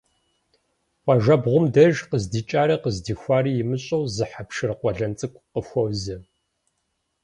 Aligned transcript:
Къуажэбгъум 1.03 1.65
деж, 1.73 1.95
къыздикӏари 2.09 2.75
къыздихуари 2.83 3.53
имыщӏэу 3.61 4.03
зы 4.15 4.25
хьэпшыр 4.31 4.71
къуэлэн 4.79 5.13
цӏыкӏу 5.19 5.45
къыхуозэ. 5.53 6.17